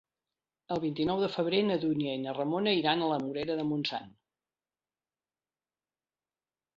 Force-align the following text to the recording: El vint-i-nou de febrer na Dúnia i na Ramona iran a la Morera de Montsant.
El 0.75 0.79
vint-i-nou 0.83 1.19
de 1.23 1.27
febrer 1.33 1.57
na 1.65 1.75
Dúnia 1.83 2.15
i 2.19 2.21
na 2.21 2.33
Ramona 2.37 2.73
iran 2.77 3.03
a 3.03 3.09
la 3.11 3.19
Morera 3.25 3.57
de 3.59 3.65
Montsant. 3.73 4.09